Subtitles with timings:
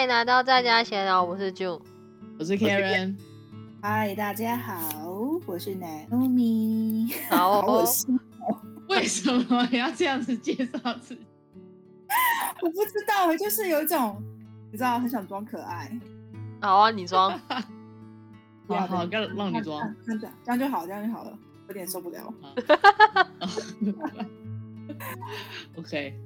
[0.00, 1.78] 欢迎来到在家闲聊，我是 June。
[2.38, 3.14] 我是 Karen，
[3.82, 4.74] 嗨，大家好，
[5.44, 7.12] 我是 Naomi。
[7.28, 8.06] 好哦我是
[8.88, 11.20] 为什么要这样子介绍自己？
[12.62, 14.22] 我不知道，我就是有一种
[14.72, 15.92] 你知道，很想装可爱。
[16.62, 17.38] 好啊，你装。
[18.68, 19.94] 好 好，的让让你装。
[20.06, 22.32] 这样这样就好，这样就好了，有点受不了。
[25.76, 26.18] OK，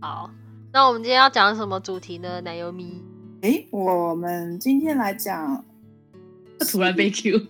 [0.00, 0.28] 好，
[0.72, 2.40] 那我们今天要讲什么主题呢？
[2.40, 3.08] 奶油咪。
[3.42, 5.64] 诶，我们今天来讲，
[6.70, 7.38] 突然被 Q，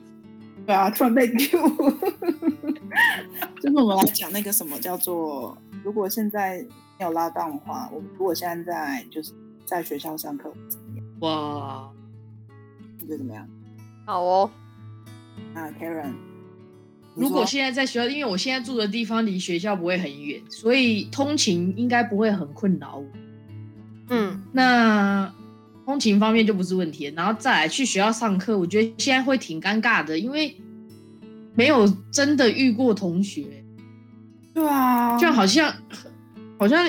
[0.67, 1.59] 对啊，突然被 Q，
[3.61, 6.65] 就是我们来讲那个什么叫做，如果现在
[6.99, 9.33] 没有拉档的话，我们如果现在在就是
[9.65, 11.05] 在学校上课怎么样？
[11.21, 11.91] 哇，
[12.99, 13.47] 你觉得怎么样？
[14.07, 14.51] 好哦，
[15.55, 16.13] 啊，Karen，
[17.17, 23.07] 如果说现在在学校，因为我现在住的地方离学校不会很远，所以通勤应该不会很困扰我。
[24.13, 25.33] 嗯，那
[25.85, 30.57] 通勤方面就不是问题，然后再来去学校上课，我觉得现在会挺尴尬的，因为
[31.55, 33.45] 没有真的遇过同学，
[34.55, 35.75] 对啊，就好像
[36.59, 36.89] 好像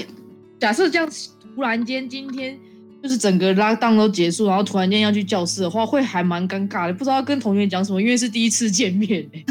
[0.59, 1.09] 假设这样
[1.56, 2.58] 突然间今天
[3.02, 9.45] 就是整个拉档都结束，然后突然间要去教室的话，会还蛮尴尬的，不知道跟同学讲什么，因为是第一次见面、欸，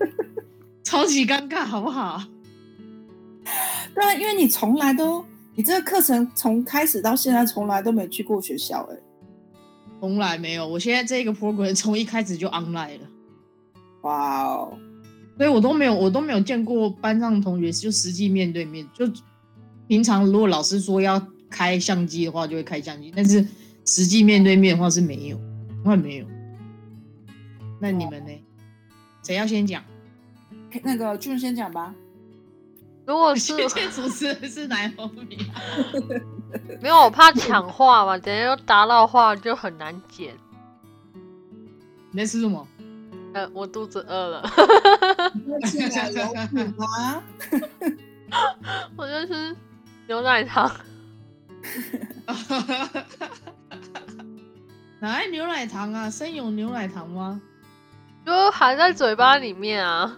[0.84, 2.22] 超级尴尬，好不好？
[3.94, 5.24] 对啊，因为你从来都，
[5.56, 8.96] 你这个课程从开始到现在从来都没去过学校、哎，
[9.98, 13.08] 从来没有，我现在这个 program 从一开始就 online 了。
[14.02, 14.78] 哇哦，
[15.38, 18.86] 所以我都没有，我都没有见过班上的同学，就实际面对面。
[18.92, 19.10] 就
[19.88, 23.42] 平常如果老师说要开相机的话，就会开相机，但是
[23.86, 25.40] 实际面对面的话是没有，
[25.82, 26.26] 从来没有。
[27.80, 28.32] 那你们呢？
[29.22, 29.82] 谁要先讲？
[30.82, 31.94] 那个俊先讲吧。
[33.06, 35.38] 如果 是今天主持人是哪方面？
[36.82, 40.34] 没有，我怕抢话嘛，等下又答到话就很难剪。
[42.10, 42.66] 你在吃什么？
[43.32, 44.42] 呃，我肚子饿了？
[48.96, 49.56] 我就吃
[50.08, 50.70] 牛奶糖。
[54.98, 56.10] 哪来牛奶糖啊？
[56.10, 57.40] 生有牛奶糖吗？
[58.24, 60.16] 就含在嘴巴里面啊，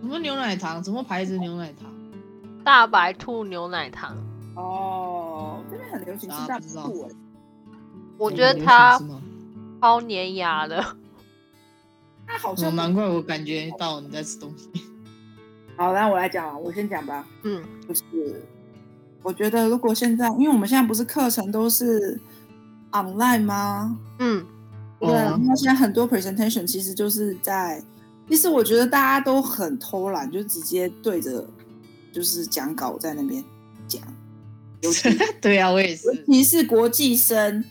[0.00, 0.82] 什么牛奶糖？
[0.82, 1.90] 什么牌子牛奶糖？
[2.64, 4.16] 大白兔牛奶糖。
[4.54, 7.08] 哦，这边很流行吃大啊不知道兔哎，
[8.18, 9.00] 我觉得它
[9.80, 10.80] 超粘牙的。
[10.80, 10.96] 哦，
[12.26, 14.68] 它好像难怪我感觉到你在吃东西。
[15.76, 17.24] 好，那我来讲啊，我先讲吧。
[17.42, 18.02] 嗯就是
[19.22, 22.20] 我觉得如果现在，因为我们现在不是课程都是
[22.92, 23.98] online 吗？
[24.18, 24.44] 嗯，
[24.98, 27.82] 对，然哦后现在很多 presentation 其实就是在，
[28.28, 31.46] 其实我觉得大家都很偷懒，就直接对着
[32.12, 33.42] 就是讲稿在那边
[33.86, 34.02] 讲，
[34.82, 35.08] 尤其
[35.40, 36.34] 对啊，我也是尤。
[36.34, 37.64] 其是国际生，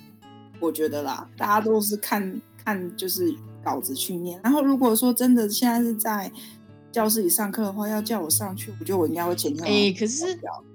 [0.59, 4.39] 我觉得啦，大家都是看看就是稿子去念。
[4.43, 6.31] 然后如果说真的现在是在
[6.91, 9.65] 教室里上课的话，要叫我上去，我觉得我应该会前跳。
[9.65, 10.25] 哎、可是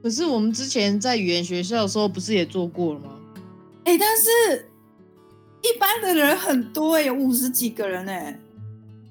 [0.03, 3.11] 可是我们之前在语言学校的时候，不是也做过了吗？
[3.85, 4.71] 哎、但是
[5.63, 8.42] 一般的人很多哎、有五十几个人哎、你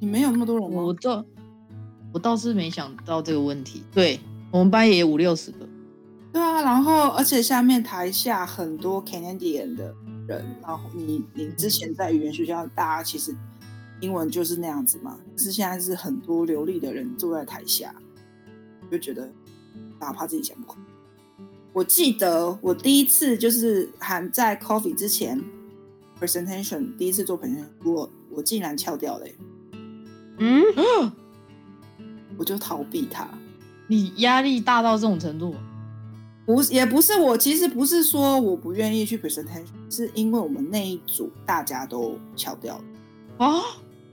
[0.08, 0.82] 没有那么多人吗？
[0.82, 1.26] 我倒
[2.14, 3.84] 我倒是没想到这个问题。
[3.94, 4.20] 对
[4.52, 5.68] 我们班也有五六十个。
[6.34, 9.94] 对啊，然后而且下面台下很多 Canadian 的
[10.28, 13.36] 人，然后你你之前在语言学校，大家其实
[14.00, 17.94] 英文就是那样子嘛，可是现在是很多流利的人坐在台下，
[18.90, 19.30] 就觉得
[20.00, 20.82] 哪怕自己讲不快。
[21.74, 25.42] 我记得我第一次就是还在 Coffee 之前
[26.20, 29.36] presentation 第一次做 presentation，我我竟然翘掉了欸、
[30.42, 31.12] 嗯，
[32.38, 33.28] 我就逃避他。
[33.88, 35.56] 你压力大到这种程度？
[36.46, 42.78] 不，也不是我，其实不是说我不愿意去 presentation，是因为我们那一组大家都翘掉
[43.38, 43.62] 了，啊？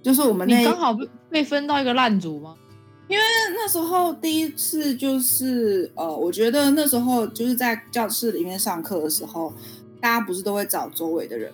[0.03, 2.55] 就是我们那刚好被被分到一个烂组吗？
[3.09, 3.25] 因为
[3.55, 9.53] 那时候第一次就是呃，我觉得那时候就是在教室里面上课的时候，
[10.01, 11.53] 大家不是都会找周围的人，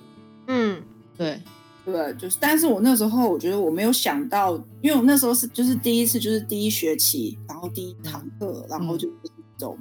[0.49, 0.83] 嗯，
[1.17, 1.41] 对，
[1.93, 2.15] 对？
[2.15, 9.15] 就是，但是我那时候我觉得我没有想到，因为我那时候是就是第一次，就是第一学期，然后第一堂课，然后就是
[9.59, 9.79] 这种。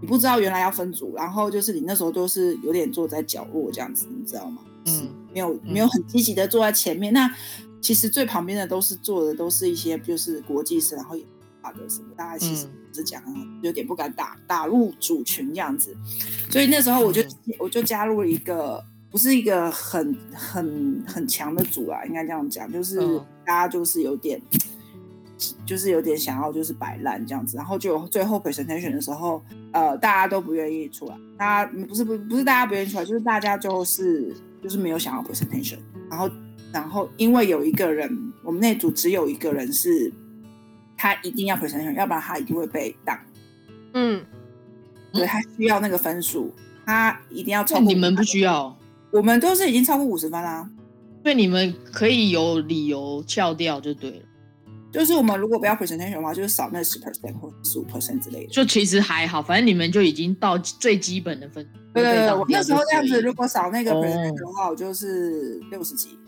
[0.00, 4.60] 你不知道原来要分组，然后就是你那时候都是有点坐在角落这样子，你知道吗？
[4.86, 7.10] 嗯，没有没有很积极的坐在前面。
[7.14, 7.30] 那
[7.80, 11.24] 其实最旁边的都是坐的都是一些就是国际生，然后也
[11.62, 13.22] 打的什么，大家其实嗯只讲
[13.62, 15.96] 有点不敢打打入主群这样子。
[16.50, 17.22] 所以那时候我就、
[17.58, 23.24] 我就加入了一个不是一个很很很强的组啊，应该这样讲，就是嗯。
[23.46, 24.40] 大家就是有点
[25.66, 35.76] 就是有点想要就是摆烂这样子，然后就最后 presentation 的时候，呃，大家都不愿意出来，大家不是不不是大家不愿意出来，就是大家就是就是没有想要 presentation，
[36.08, 36.30] 然后
[36.72, 38.10] 然后因为有一个人，
[38.42, 40.10] 我们那组只有一个人是，
[40.96, 43.20] 他一定要 presentation，要不然他一定会被挡，
[43.92, 44.24] 嗯，
[45.12, 46.50] 对他需要那个分数，
[46.86, 47.84] 他一定要超过。
[47.84, 48.74] 你们不需要，
[49.14, 50.68] 我们都是已经超过五十分啦。
[51.22, 54.22] 所以你们可以有理由翘掉就对了。
[54.92, 58.52] 就是我们如果不要 presentation 的话，就是少那十 percent 或十五 percent 之类的。
[58.52, 61.64] 就其实还好，反正你们就已经到最基本的分。
[61.94, 66.18] 对对对，我那时候这样子，如果少那个哦 presentation 的话，我就是六十几，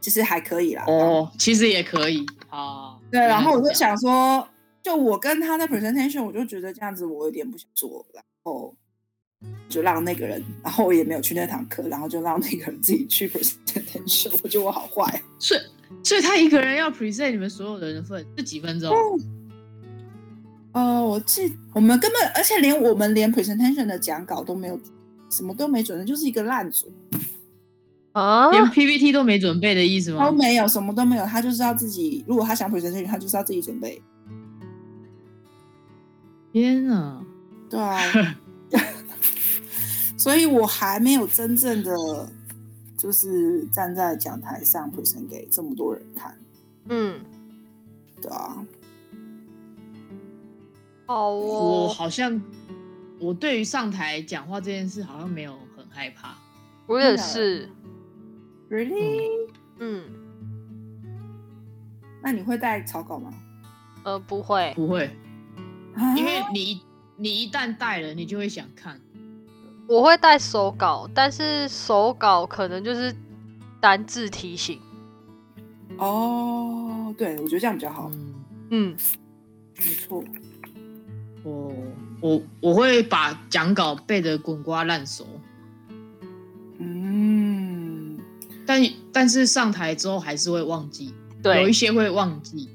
[0.00, 0.84] 其实还可以啦。
[0.86, 2.96] 哦，其实也可以啊。
[3.10, 4.48] 对，然后我就想说，
[4.80, 8.74] 就我跟他的 presentation，我就觉得这样子我有点不想做，然后
[9.68, 15.22] 就让那个人， 然后我也没有去那堂课，然后就让那个人自己去 presentation，我觉得我好坏。
[15.38, 15.60] 所以
[16.02, 18.92] 所以他一个人要 present 你们所有人的份，是几分钟？
[20.72, 24.78] 哦，我记我们根本，而且连我们连 presentation 的讲稿都没有，
[25.30, 26.92] 什么都没准备，就是一个烂组，
[28.12, 30.36] 啊，连 PPT 都没准备的意思吗都？
[30.36, 34.00] 没有，什么都没有，他就是要自己，如果他想 presentation，他就是要自己准备。
[36.52, 37.22] 天啊！
[37.70, 37.98] 对啊，
[40.18, 42.28] 所以我还没有真正的
[42.96, 46.36] 就是站在讲台上 present 给这么多人看，
[46.88, 47.20] 嗯，
[48.20, 48.66] 对啊，
[51.06, 52.42] 好我哦，好像
[53.20, 56.36] 我对于上台讲话这件事好像没有很害怕。
[56.88, 57.68] 我也是
[58.70, 59.48] ，，really？
[59.78, 60.04] 嗯，
[62.22, 63.32] 那你会带草稿吗？
[64.02, 65.10] 呃，不会，不会，
[65.94, 66.16] 啊？
[66.16, 66.82] 因为你
[67.16, 69.00] 你一旦带了，你就会想看。
[69.88, 73.12] 我会带手稿，但是手稿可能就是
[73.80, 74.78] 单字提醒，
[75.96, 78.34] 哦，对，我觉得这样比较好，嗯，
[78.70, 78.96] 嗯，
[79.78, 80.22] 没错。
[81.42, 81.72] 我
[82.20, 85.26] 我我会把讲稿背得滚瓜烂熟，
[86.78, 88.18] 嗯，
[88.66, 92.68] 但但是上台之后还是会忘记，有一，些会忘记。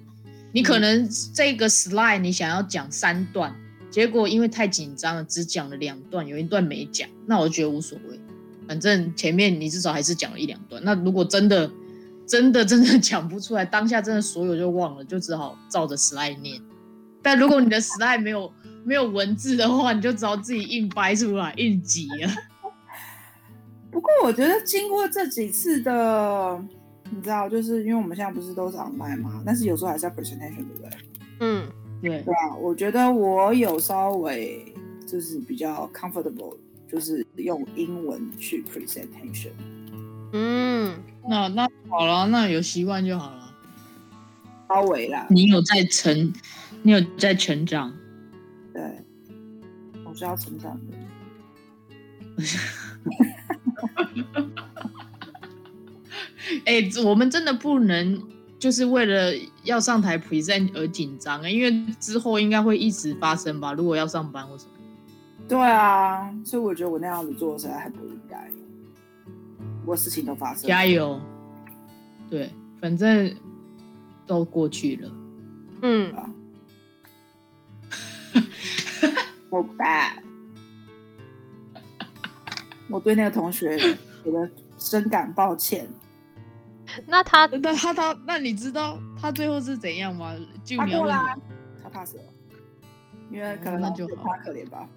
[0.51, 3.55] 你可能这个 slide 你想要讲三段，
[3.93, 8.19] 结果因为太紧张了，只讲了两段，有一段没讲，那我觉得无所谓，
[8.67, 10.81] 反正前面你至少还是讲了一两段。
[10.83, 11.69] 那如果真的
[12.25, 16.59] 真的真的 讲不出来，当下真的所有就忘了，就只好照着 slide 念。
[17.21, 18.51] 但如果你的 slide 没有
[18.83, 22.31] 没有文字的话，你就只好自己硬掰出来，硬挤了。
[23.91, 26.59] 不过我觉得经过这几次的，
[27.11, 30.89] 你知道，就是因为我们现在不是都是 online 嘛，但是有时候还是要 presentation，对不对？
[32.03, 34.73] 嗯，对，对啊，我觉得我有稍微
[35.07, 36.57] 就是比较 comfortable，
[36.91, 39.51] 就是用英文去 presentation。
[40.33, 40.93] 嗯，
[41.29, 43.55] 那那好了，那有习惯就好了。
[44.67, 46.33] 稍微啦，你有在成，
[46.81, 47.95] 你有在成长。
[48.73, 48.81] 对，
[50.03, 50.97] 我是要成长的。
[56.65, 58.21] 哎、我们真的不能
[58.63, 59.33] 就是为了
[59.65, 63.73] 要上台 present 而紧张啊，因为之后应该会一直发生吧。
[63.73, 64.71] 如果要上班或什么，
[65.49, 68.49] 对啊，所以我觉得我那样子做实在很不应该。
[69.81, 71.19] 不过事情都发生了，加油。
[72.29, 72.49] 对，
[72.79, 73.35] 反正
[74.25, 75.11] 都过去了。
[75.81, 76.13] 嗯，
[79.49, 80.13] 我 bad。
[82.87, 83.77] 我对那个同学
[84.23, 85.85] 觉得深感抱歉。
[87.07, 90.33] 那他那他他那你知道他最后是怎样吗？
[90.63, 91.41] 就你要他过啦问什么？
[91.83, 92.21] 他 pass 了，
[93.31, 94.87] 因为可能就好老师他可怜吧，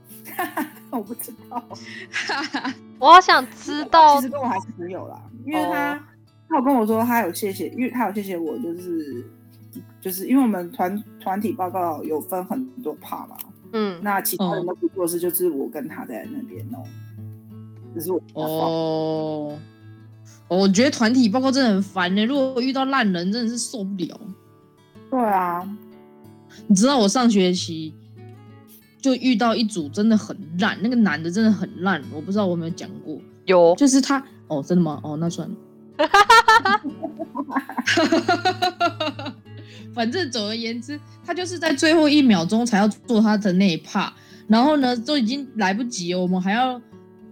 [0.91, 1.62] 我不知道。
[2.99, 6.07] 我好想知道其实跟我还是朋友啦，因为哦他、
[6.49, 9.26] 他有跟我说他有谢谢，因为他有谢谢我，就是
[10.00, 13.37] 就是因为我们团团体报告有分很多 part 嘛，
[13.73, 16.83] 嗯，那其他人都不做事，就是我跟他在那边弄，
[17.95, 19.59] 只是我哦，
[20.49, 24.21] 我觉得团体报告真的很烦呢、如果遇到烂人，真的是受不了。
[25.11, 25.69] 对啊，
[26.67, 27.95] 你知道我上学期
[29.00, 35.00] 就遇到一组真的很烂，那个男的真的很烂，我不知道我有没有讲过，有，就是他哦，真的吗？
[35.03, 35.55] 哦，那算了。
[39.95, 44.11] 反正总而言之，他就是在最后一秒钟才要做他的那一 part，
[44.47, 46.81] 然后呢，都已经来不及了，我们还要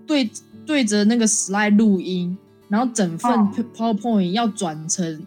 [0.06, 0.30] 对
[0.64, 2.36] 对着那个 slide 录音，
[2.74, 5.24] 然后整份哦 PowerPoint 要转成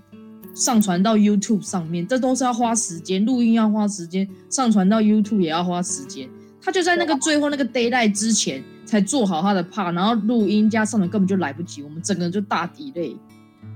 [0.53, 6.29] 上传到 YouTube 上面，这都是要花时间，录音要花时间，上传到 YouTube 也要花时间。
[6.61, 13.15] 他就在那个最后那个 d a y l i g h t 之前才做好他的 part，然后录音加上传根本就来不及，我们整个人就大底累，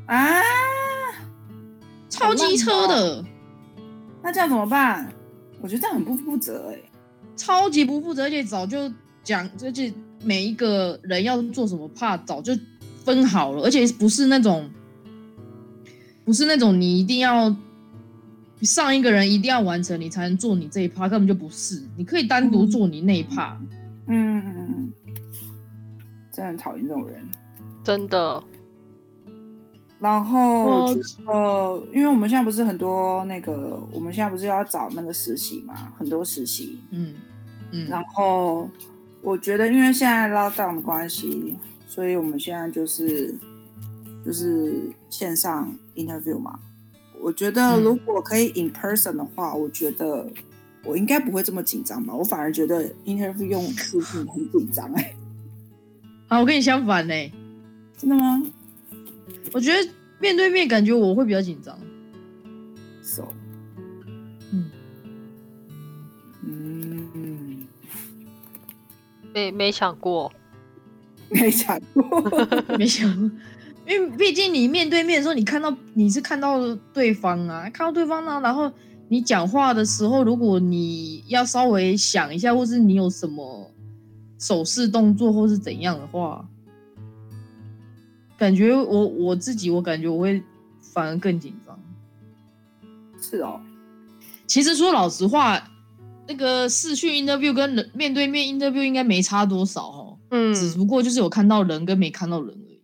[0.05, 0.41] 啊，
[2.09, 3.23] 超机车的。
[4.21, 5.09] 那这样怎么办？
[5.61, 6.79] 我觉得这样很不负责哎、
[7.37, 8.91] 超级不负责，而且早就
[9.23, 9.93] 讲，而且
[10.25, 12.53] 每一个人要做什么 part 早就
[13.03, 14.69] 分好了，而且不是那种，
[16.23, 17.55] 不是那种你一定要
[18.61, 23.55] 上一个人一定要完成你才能做你这一 part，根本就不是，你可以单独做你那一 part。
[24.07, 24.93] 嗯嗯嗯嗯，
[26.31, 27.27] 真的很讨厌这种人。
[27.83, 28.43] 真的，
[29.99, 36.79] 然后我我觉得，因为我们现在不是很多那个，我们现在不是要找那个实习嘛，很多实习。
[36.91, 37.15] 嗯
[37.71, 38.69] 嗯，然后
[39.21, 41.55] 我觉得，因为现在 lockdown 的关系，
[41.91, 43.35] 所以我们现在就是
[44.25, 46.57] 就是线上 interview 嘛。
[47.19, 50.25] 我觉得嗯如果可以 in person 的话，我觉得
[50.85, 52.15] 我应该不会这么紧张吧。
[52.15, 55.13] 我反而觉得 interview 用视频很紧张哎，
[56.29, 57.13] 好，我跟你相反呢、
[57.97, 58.41] 真的吗
[59.51, 61.77] 我觉得面对面感觉我会比较紧张。
[63.01, 63.33] ？So，
[64.53, 64.71] 嗯
[66.41, 67.67] 嗯，
[69.33, 70.31] 没没想过，
[71.39, 72.21] 没想过。
[72.77, 73.31] 没想过，
[73.87, 78.71] 因为毕竟你面对面的时候，你看到你是看到对方啊，看到对方呢，然后
[79.07, 83.71] 你讲话的时候，如果你要稍微想一下，或是你有什么
[84.37, 86.45] 手势动作或是怎样的话，
[88.37, 90.41] 感觉我我自己，我感觉我会
[90.93, 91.79] 反而更紧张。
[93.21, 93.61] 是哦，
[94.47, 95.61] 其实说老实话，
[96.27, 102.81] 那个视讯 interview 跟人面对面 interview 应该没差多少哦，嗯，只不过就是有看到人跟没看到人而已。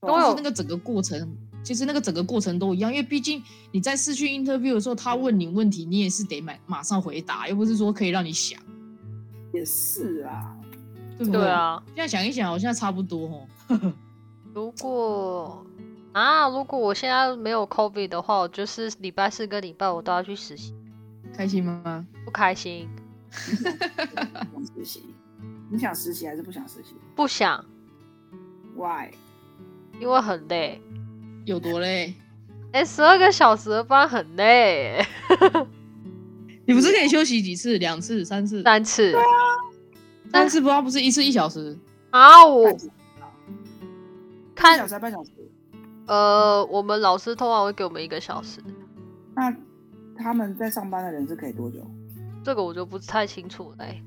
[0.00, 8.60] 都是那个整个过程，其实那个整个过程都一样，因为毕竟你在视讯 interview 的时候，他问你问题，你也是得马马上回答，又不是说可以让你想，
[9.52, 10.56] 也是啊。
[11.16, 11.82] 对不对啊。
[11.94, 13.92] 现在想一想，好像差不多哦。
[14.52, 15.64] 如果
[16.12, 20.74] 啊，如果我现在没有 COVID 的话，我就是礼拜四跟礼拜五都要去实习，
[21.34, 22.06] 开心吗？
[22.24, 22.88] 不开心，
[23.32, 25.02] 想实习，
[25.74, 27.64] 你想实习还是不想实习不想
[28.76, 29.10] ，？Why？
[29.98, 30.80] 因为很累。
[31.44, 32.14] 有多累？
[32.70, 35.04] 哎、十二个小时的班很累，
[36.64, 37.76] 你不是可以休息几次？
[37.78, 38.62] 两次、三次？
[38.62, 39.16] 三次
[40.30, 41.76] 三次不知道不是一次一小时？
[42.10, 42.90] 啊，我半小时
[44.54, 45.30] 看小时半小时？
[46.06, 48.60] 呃，我们老师通常会给我们一个小时，
[49.34, 49.52] 那
[50.16, 51.84] 他们在上班的人是可以多久？
[52.44, 54.00] 这个我就不太清楚嘞、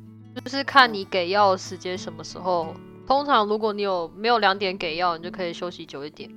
[0.44, 2.74] 就是看你给药的时间什么时候。
[3.08, 6.30] 通常如果你有没有两点给药，你就可以休息久一点。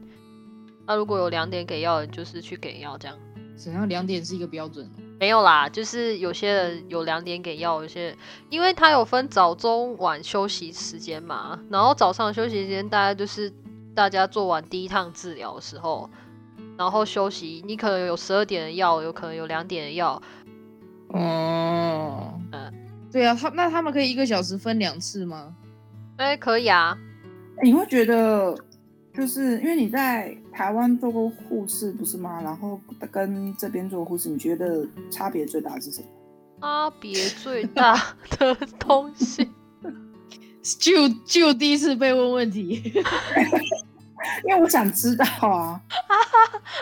[0.87, 3.19] 那如果有两点给药，你就是去给药这样。
[3.57, 3.89] 怎样？
[3.89, 4.89] 两点是一个标准？
[5.19, 8.17] 没有啦，就是有些人有两点给药，有些人
[8.49, 13.53] 因为他有分早中晚休息时间嘛，然后早上休息时间大概就是
[13.95, 16.09] 大家做完第一趟治疗的时候，
[16.79, 20.23] 然后休息，你可能有十二点的药，有可能有两点的药，
[21.09, 21.70] 哦，嗯
[23.13, 25.55] 对啊，他那他们可以一个小时分两次吗？
[26.17, 26.97] 哎、可以啊，
[27.59, 28.57] 欸你会觉得，
[29.15, 32.41] 就是因为你在台湾做过护士不是吗？
[32.43, 36.07] 然后跟这边做护士，你觉得差别最大的是什么？
[36.61, 37.95] 差别最大
[38.39, 39.51] 的 东西，
[40.79, 42.83] 就就第一次被问问题，
[44.47, 45.81] 因为我想知道啊，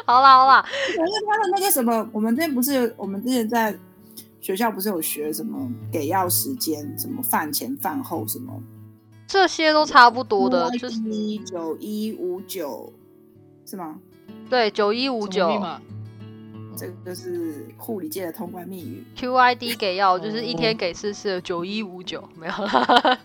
[0.04, 0.64] 好啦好啦，
[0.97, 3.73] 因为他的那个什么，我们之前不是，我们之前在
[4.49, 8.59] 学校不是有学什么给药时间，什么饭前饭后什么
[9.26, 12.90] 这些都差不多的，就是一九一五九
[13.67, 14.00] 是吗？
[14.49, 15.62] 对九一五九？
[16.75, 19.05] 这个就是护理界的通关密语。
[19.19, 23.19] QID 给药就是一天哦给四次，九一五九没有了。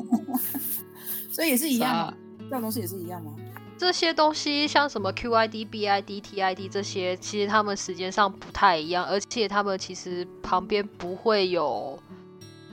[1.30, 2.10] 所以也是一样？
[2.38, 3.34] 这种东西也是一样吗？
[3.82, 11.98] 这些东西像什么 QID、BID、TID 这些，其实他们时间上不太一样，而且他们其实旁边不会有，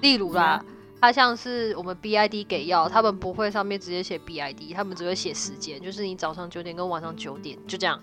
[0.02, 0.64] 例如啦，
[1.02, 8.00] 它像是我们 BID 给药，他们不会上面直接写 BID，他们只会写时间，就是你早上九点跟晚上九点，就这样，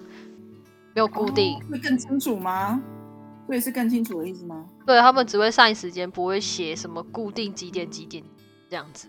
[0.93, 1.55] 没有固定。
[1.55, 2.83] 哦会更清楚吗？
[3.47, 4.67] 所以是更清楚的意思吗？
[4.85, 8.25] 对他们只会上一时间，不会写什么固定几点几点
[8.69, 9.07] 这样子。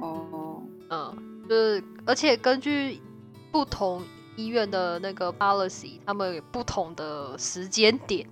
[0.00, 1.14] 哦，嗯，
[1.48, 3.00] 就是而且根据
[3.50, 4.02] 不同
[4.36, 8.28] 医院的那个 policy，他们有不同的时间点。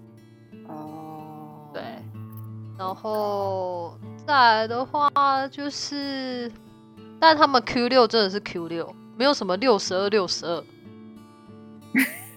[0.68, 1.82] 哦，对，
[2.78, 5.10] 然后再来的话
[5.48, 6.52] 就是，
[7.18, 10.64] 但他们 Q 六真的是 Q 六，没有什么六十二、六十二。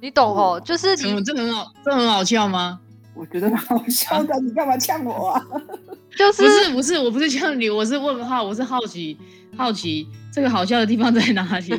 [0.00, 0.60] 你懂哦？
[0.60, 2.78] 就是你这很好，这很好笑吗？
[3.18, 5.44] 我觉得蛮好笑的， 你干嘛呛我啊？
[6.16, 9.18] 就是不是不是，我不是呛你，我是问号，我是好奇
[9.56, 11.68] 好奇这个好笑的地方在哪里？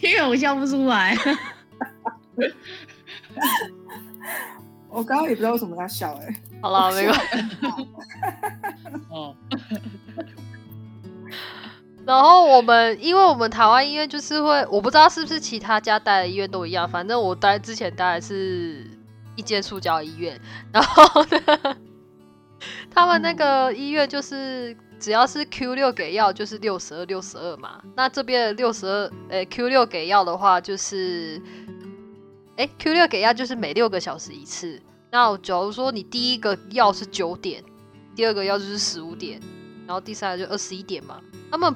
[0.00, 1.16] 因为我笑不出来。
[4.88, 7.22] 我刚刚也不知道为什么要笑哎、好了，没关系。
[9.10, 9.34] 哦，
[12.06, 18.86] 然后我们，因为我们台湾医院就是会，我不知道是不是其他家待的医院都一样，反正我待之前待的是
[19.36, 20.38] 一间塑胶医院，
[20.70, 21.26] 然后，
[22.90, 31.40] 他们那个医院就是只要是 Q 六给药就是六十二六十二嘛，那这边六十二，诶 Q 六给药的话就是，
[32.56, 34.80] 诶 Q 六给药就是每六个小时一次，
[35.10, 37.64] 那假如说你第一个药是九点，
[38.14, 39.40] 第二个药就是十五点，
[39.86, 41.20] 然后第三个就二十一点嘛，
[41.50, 41.74] 他们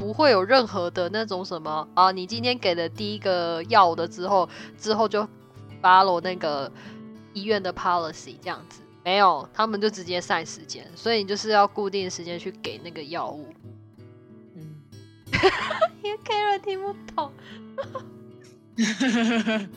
[0.00, 5.28] 不会有任何的那种什么啊，你今天给了第一个药的之后，之后就
[5.82, 6.72] follow 那个
[7.34, 13.52] 医院的 policy 这样子，没有，他们就直接晒时间，所以你就是要固定时间去给那个药物。
[14.54, 14.80] 嗯，
[16.02, 17.30] 因为 Karen 听不懂，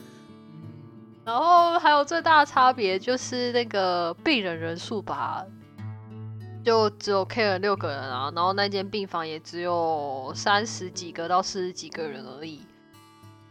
[1.26, 5.44] 然后还有最大的差别就是那个病人人数吧，
[6.64, 12.62] 就只有 Karen 六个人啊，然后那间病房也只有三十几个到四十几个人而已。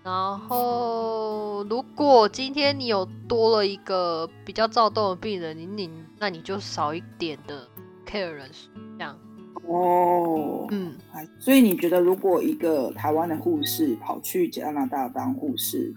[0.04, 5.90] 然后，如果今天你有多了一个比较躁动的病人，你你
[6.20, 7.66] 那你就少一点的
[8.06, 8.68] care 人数，
[8.98, 9.18] 这样，
[9.66, 15.94] 哦，嗯，哎，所以你觉得如果一个台湾的护士跑去加拿大当护士，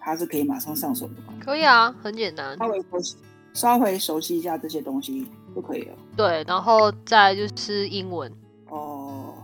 [0.00, 1.32] 他是可以马上上手的吗？
[1.40, 2.58] 可以啊，很简单。
[2.58, 3.16] 稍微熟悉，
[3.54, 5.96] 稍微熟悉一下这些东西就可以了。
[6.14, 8.30] 对，然后再就是英文，
[8.68, 9.34] 哦，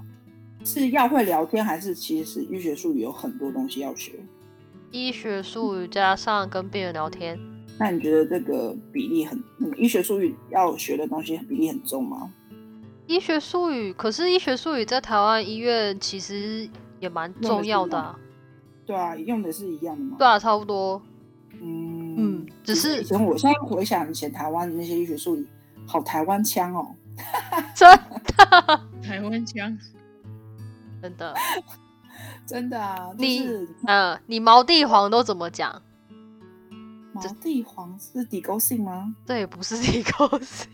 [0.63, 4.13] 是要会聊天，还是其实医学术语有很多东西要学？
[4.91, 7.39] 医学术语加上跟病人聊天，
[7.79, 12.31] 那你觉得这个比例很，嗯医学术语要学的东西比例很重吗？
[13.07, 16.69] 医学术语，可是医学术语在台湾医院其实
[17.01, 18.19] 也蛮重要的、啊，
[18.85, 20.17] 对啊，用的是一样的吗？
[20.19, 21.01] 对啊，差不多。
[21.61, 25.47] 嗯嗯只是以前我现在回想以前台湾的那些医学术语，
[25.87, 26.95] 好台湾腔哦。
[27.75, 29.79] 真的台湾腔，
[31.03, 31.35] 真的，
[32.47, 35.83] 真的啊，就你是嗯，你毛地黄都怎么讲？
[37.13, 39.15] 毛地黄是地沟性吗？
[39.27, 40.71] 对不是地沟性，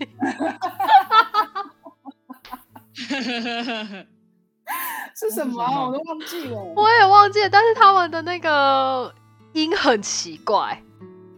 [5.14, 5.68] 是什么啊？
[5.74, 6.62] 是什么我都忘记了。
[6.76, 9.12] 我也忘记了，但是他们的那个
[9.54, 10.80] 音很奇怪，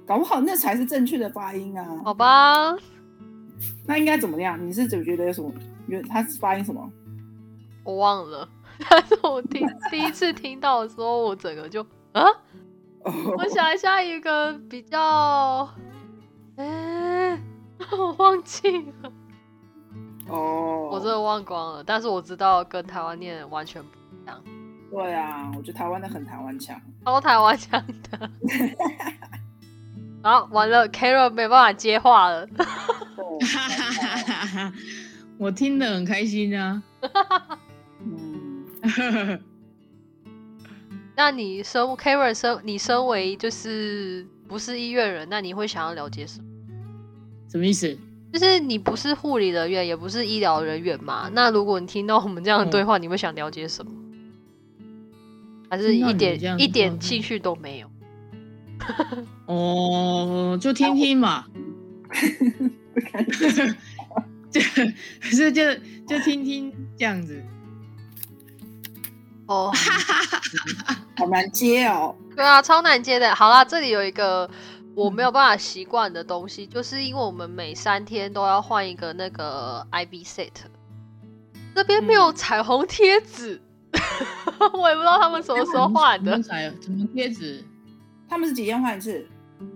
[0.06, 1.86] 搞不好那才是正确的发音啊。
[2.04, 2.76] 好吧？
[3.90, 4.56] 那应该怎么样？
[4.64, 5.52] 你是怎么觉得有什么？
[5.88, 6.88] 觉得它是发音什么？
[7.82, 8.48] 我忘了，
[8.88, 15.68] 但是我听第一次听到的时候，我整个就 我想一下一个比较，
[16.54, 17.36] 哎、
[17.98, 19.12] 我忘记了，
[20.28, 21.82] 哦，我真的忘光了。
[21.82, 24.40] 但是我知道跟台湾念完全不一样，
[24.92, 26.80] 对啊，我觉得台湾的很台湾腔。
[27.04, 28.30] 超台湾腔的。
[30.22, 32.46] 然后完了 c a r o l 没办法接话了。
[35.38, 36.82] 我听得很开心啊。
[38.04, 38.64] 嗯，
[41.16, 46.44] 那你身 c a r o l 身，你身为就是不是医院人，那你会想要了解什么？
[47.50, 47.96] 什么意思？
[48.32, 51.30] 就是你不是护理人员，也不是医疗人员嘛？
[51.32, 53.90] 那如果你听到我们这样的对话，你会想了解什么？
[55.70, 57.90] 还是一点一点兴趣都没有？
[59.46, 61.44] 哦，就听听嘛。
[64.50, 65.62] 就可是就
[66.08, 67.40] 就听听这样子。
[69.46, 69.72] 哦，
[71.16, 72.14] 好难接哦。
[72.34, 73.34] 对啊，超难接的。
[73.34, 74.48] 好啦，这里有一个
[74.94, 80.50] 我没有办法习惯的东西，就是因为我们每三天都要换一个那个 IB set，
[81.74, 83.60] 这边没有嗯彩虹贴纸，
[84.72, 86.42] 我也不知道他们什么时候换的怎么。
[86.42, 86.70] 彩？
[86.80, 87.64] 怎么贴纸？
[88.30, 89.26] 他们是几天换一次？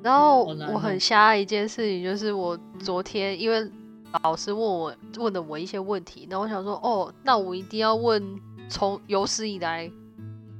[0.01, 3.71] 然后我很哦瞎的一件事情就是，我昨天因为
[4.23, 8.23] 老师问我问了我一些问题，然后我想说，哦，那我一定要问
[8.69, 9.91] 从有史以来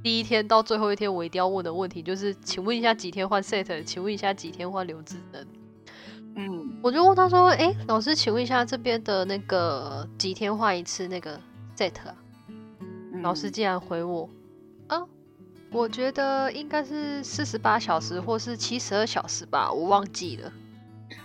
[0.03, 5.47] 第一天到最后一天我一定要问的问题，就是请问一下几天换 set，请问一下几天换留置人。
[6.35, 11.39] 嗯，我就问他说，哎，老师，请问一下这边的那个几天换一次那个
[11.77, 12.13] set 啊？
[12.49, 14.29] 嗯老师竟然回我，啊，
[15.71, 20.51] 我觉得应该是四十八小时或是七十二小时吧，我忘记了。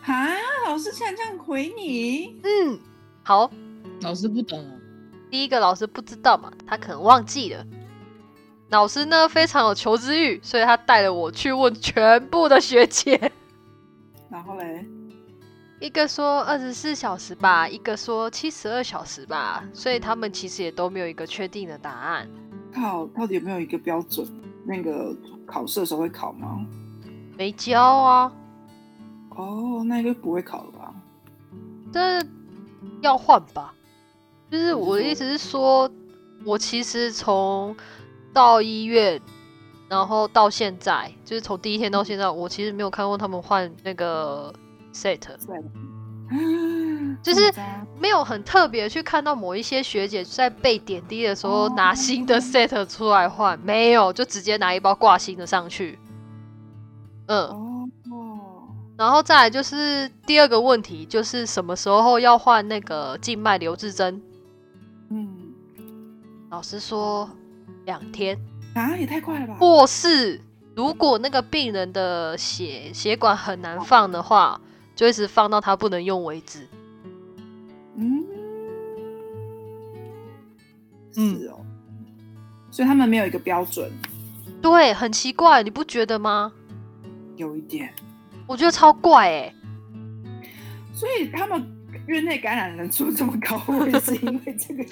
[0.03, 0.35] 啊，
[0.66, 2.40] 老师竟然这样回你？
[2.42, 2.79] 嗯，
[3.22, 3.50] 好，
[4.00, 4.72] 老师不懂哦。
[5.31, 7.64] 第一个老师不知道嘛，他可能忘记了。
[8.70, 13.33] 老师呢非常有求知欲，所以他带了我去问全部的学姐。
[14.31, 14.85] 然后嘞，
[15.81, 22.29] 一个说二十四小时吧，一个说七十二小时吧，所以他们其实也都没有一个确定的答案。
[22.70, 24.26] 靠，到底有没有一个标准？
[24.64, 26.64] 那个考试的时候会考吗？
[27.37, 28.33] 没教啊，
[29.30, 30.94] 哦，那应该不会考了吧？
[31.92, 32.22] 这
[33.00, 33.74] 要换吧？
[34.50, 35.90] 就是我的意思是说，
[36.44, 37.74] 我其实从
[38.33, 39.20] 到医院，
[39.88, 44.52] 然后到现在，就是从第一天到现在，我其实没有看过他们换那个
[44.92, 45.62] set，对，
[47.22, 47.52] 就是
[47.98, 55.98] 没有很特别去看到某一些学姐在背点滴的时候哦拿新的 set 出来换，没有，就直接拿一包挂新的上去。
[57.26, 58.40] 嗯，哦哦，
[58.96, 64.20] 然后再来就是第二个问题，就是什么时候要换那个静脉留置针？
[65.10, 65.28] 嗯，
[66.50, 67.30] 老师说
[67.84, 68.38] 两天，
[68.74, 69.56] 啊，也太快了吧？
[69.60, 70.40] 或是
[70.74, 74.60] 如果那个病人的血血管很难放的话，
[74.96, 76.66] 就一直放到他不能用为止。
[78.00, 78.24] 嗯，
[81.16, 81.38] 嗯。
[81.38, 81.60] 是哦，
[82.70, 83.90] 所以他们没有一个标准，
[84.62, 86.52] 对，很奇怪，你不觉得吗？
[87.36, 87.92] 有一点，
[88.46, 89.54] 我觉得超怪哎、
[90.92, 91.64] 所以他们
[92.06, 94.84] 院内感染人数这么高，会是因为这个？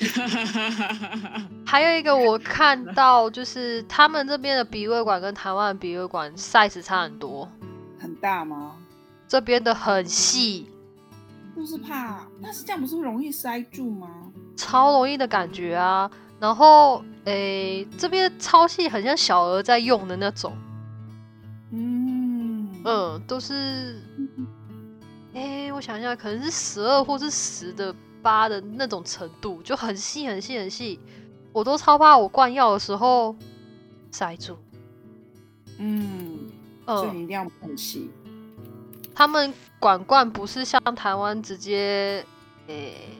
[1.67, 7.49] 还有一个我看到就是他们这边的鼻胃管跟台湾的鼻胃管 size 差很多，
[7.99, 8.77] 很大吗？
[9.27, 10.67] 这边的很细，
[11.59, 14.09] 就是怕，但是这样不是容易塞住吗？
[14.57, 16.09] 超容易的感觉啊。
[16.39, 20.57] 然后诶，这边超细，很像小儿在用的那种。
[21.73, 24.01] 嗯嗯，都是，
[25.35, 27.93] 诶，我想一下，可能是十二或是十的
[28.23, 31.01] 八的那种程度，就很细很细很细。
[31.53, 33.35] 我都超怕我灌药的时候
[34.13, 34.57] 塞住。
[35.79, 36.39] 嗯，
[36.87, 38.09] 所以嗯，你一定要很细。
[39.19, 42.25] 他们管罐不是像台湾直接
[42.69, 43.19] 诶、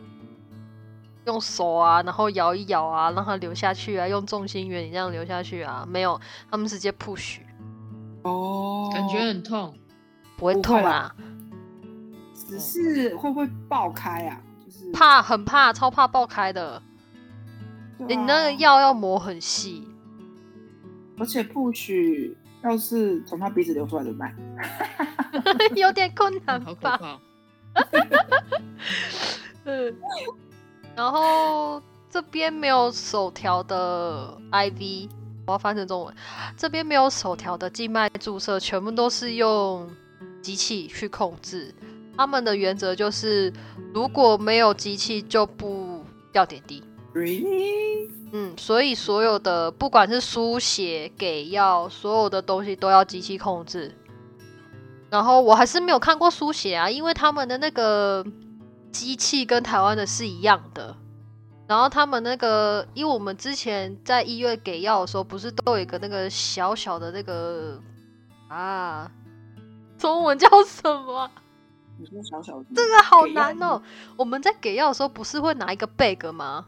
[1.27, 7.39] 用手啊，然后摇一摇啊，让它流下去啊，用重心原理这样流下去啊，没有，他们直接 push，
[8.23, 9.77] 哦，感觉很痛。
[10.37, 11.13] 不会痛啊，
[12.33, 14.41] 只是会不会爆开啊？
[14.65, 16.81] 就是怕很怕，超怕爆开的。
[17.99, 19.89] 对你那个啊，药要磨很细，
[21.19, 24.35] 而且不许要是从他鼻子流出来怎么办？
[25.77, 26.99] 有点困难好可吧？
[26.99, 27.21] 怕！
[29.65, 29.95] 嗯，
[30.97, 35.09] 然后这边没有手调的 IV，
[35.47, 36.15] 我要翻成中文。
[36.57, 39.89] 这边没有手调的静脉注射，全部都是用
[40.43, 41.75] 机器去控制。
[42.17, 43.53] 他们的原则就是，
[43.95, 46.83] 如果没有机器就不掉点滴。
[47.15, 48.11] Really？
[48.33, 53.95] 嗯，所以所有的不管是输血、给药，所有的东西都要机器控制。
[55.11, 58.25] 然后我还是没有看过输血啊，因为他们的那个
[58.93, 60.95] 机器跟台湾的是一样的。
[61.67, 67.81] 然后他们那个，因为我们之前在医院给药的时候，不是都有一个那个小小的那个
[68.49, 69.11] 啊，
[69.99, 71.31] 中文叫什么啊？
[71.99, 73.83] 你说小小的，这个好难哦。
[74.17, 76.67] 我们在给药的时候，不是会拿一个 bag 吗？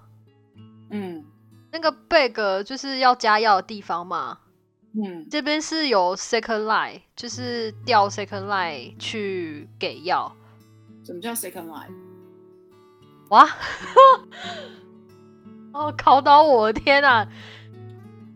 [0.90, 1.25] 嗯
[1.72, 4.38] 那个 bag 就是要加药的地方嘛。
[4.92, 10.35] 嗯，这边是有 second line，就是调 second line 去给药。
[11.04, 11.92] 什么叫 second line？
[13.28, 13.48] 哇！
[15.72, 16.72] 哦，考倒我！
[16.72, 17.24] 天啊！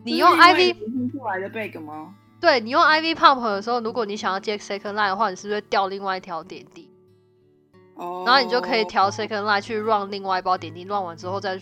[0.05, 2.15] 你用 IV 拼出来的 bag 吗？
[2.39, 6.89] 对你用 IV pump 的时候，如果你想要接 second line 的话，你是不是会调另外一条点滴？
[7.95, 11.59] 哦，然后你就可以调 second line 去 run 另外一包点滴，run 完之后再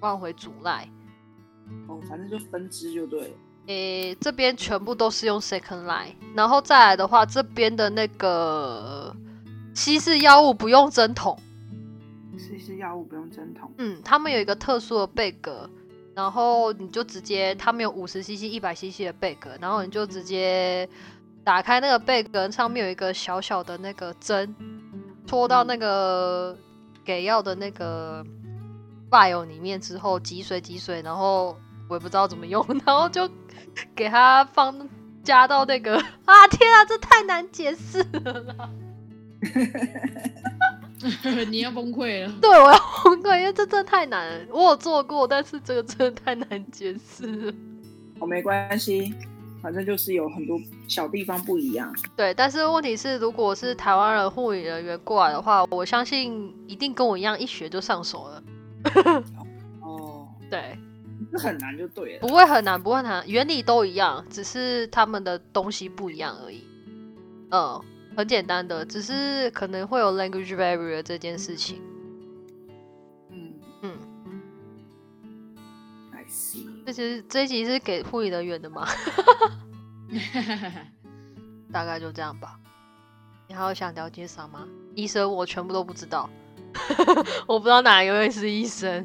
[0.00, 0.88] run 回主 line。
[1.88, 3.34] 哦，反正就分支就对了。
[3.66, 9.14] 诶，这边全部都是用 second line，然后再来的话，这边的那个
[9.74, 11.38] 稀释药物不用针筒，
[12.36, 13.70] 稀释药物不用针筒。
[13.78, 15.70] 嗯，他们有一个特殊的贝格，
[16.14, 20.88] 然后你就直接，他们有五十 CC、一百 CC 的贝格，然后你就直接
[21.44, 24.52] 打开那个贝格，上面有一个小小的那个针，
[25.26, 26.56] 戳到那个
[27.04, 28.24] 给药的那个
[29.10, 31.56] vial 里面之后，积水积水，然后
[31.88, 33.28] 我也不知道怎么用， 然后就
[33.94, 34.88] 给它放
[35.22, 38.70] 加到那个 啊，天啊，这太难解释了啦。
[41.50, 42.32] 你要崩溃了。
[42.42, 44.46] 对，我要崩溃，因为这真的太难了。
[44.52, 47.52] 我有做过，但是这个真的太难解释了。
[48.18, 49.14] 哦，没关系，
[49.62, 51.90] 反正就是有很多小地方不一样。
[52.14, 58.42] 对，但是问题是，如果是台湾人护理人员过来的话，我相信一定跟我一样，一学就上手了。
[59.80, 60.78] 哦，对，
[61.30, 62.20] 这很难就对了。
[62.20, 66.64] 不会很难，不会很难，原理都一样，只是他们的东西不一样而已。
[67.50, 67.80] 嗯，
[68.16, 71.80] 很简单的，只是可能会有 language barrier 这件事情。
[73.30, 73.98] 嗯嗯
[76.12, 76.66] ，，I see。
[76.86, 78.86] 这其实这一集是给护理人员的吗？
[81.72, 82.58] 大概就这样吧。
[83.46, 84.66] 你还有想了解啥吗？
[84.94, 86.30] 医生我全部都不知道，
[87.46, 89.04] 我不知道哪一位是医生。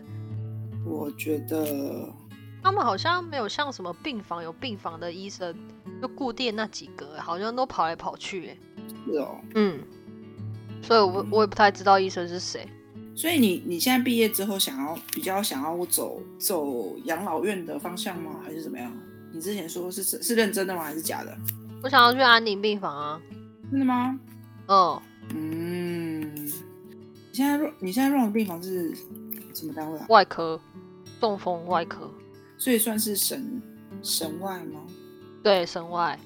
[0.86, 2.13] 我觉得
[2.62, 5.56] 他们好像没有像什么病房有病房的医生，
[6.01, 8.49] 就固定那几个，好像都跑来跑去。
[8.49, 8.58] 哎，
[9.06, 9.80] 是哦，嗯，
[10.82, 12.67] 所以我我也不太知道医生是谁。
[13.15, 18.32] 所以你你现在毕业之后，想要比较想要走走养老院的方向吗？
[18.43, 18.91] 还是怎么样？
[19.32, 20.84] 你之前说是是认真的吗？
[20.84, 21.36] 还是假的？
[21.82, 23.21] 我想要去安宁病房啊。
[23.71, 24.19] 真的吗？
[24.67, 25.01] 嗯
[25.34, 26.05] 嗯。
[27.36, 28.95] 你现在你现在用的病房是
[29.54, 30.06] 什么单位啊？
[30.08, 30.58] 外科，
[31.19, 32.10] 中风外科。
[32.58, 33.62] 所以算是神
[34.02, 34.80] 神外吗？
[35.43, 36.17] 对，神外。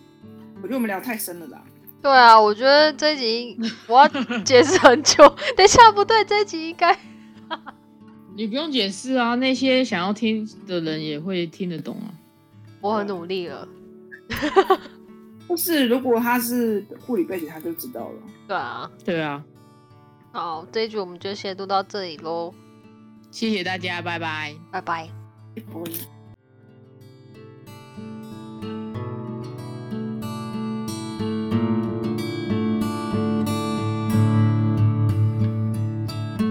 [0.58, 1.64] 我觉得我们聊太深了啦。
[2.00, 4.08] 对啊，我觉得这集我要
[4.44, 5.18] 解释很久。
[5.58, 6.96] 等一下，不对，这集应该
[8.38, 12.14] 你不用解释啊，那些想要听的人也会听得懂啊。
[12.82, 13.68] 我很努力了。
[15.48, 18.22] 不是，如果他是护理背景，他就知道了。
[18.48, 19.44] 对啊，对啊。
[20.32, 22.54] 好，这一局我们就先录到这里喽。
[23.32, 25.10] 谢谢大家，拜拜，拜拜。
[25.56, 26.19] 拜拜。